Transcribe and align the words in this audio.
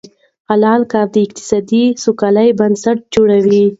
حلال 0.49 0.81
کار 0.91 1.07
د 1.15 1.17
اقتصادي 1.25 1.83
سوکالۍ 2.03 2.49
بنسټ 2.59 2.97
جوړوي. 3.13 3.65